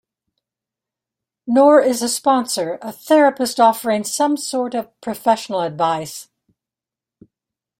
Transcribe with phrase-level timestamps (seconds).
[1.45, 6.27] Nor is a sponsor a therapist offering some sort of professional advice.